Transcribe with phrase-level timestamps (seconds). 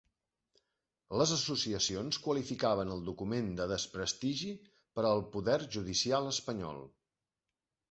[1.21, 4.51] Les associacions qualificaven el document de desprestigi
[4.97, 6.85] per al poder judicial espanyol.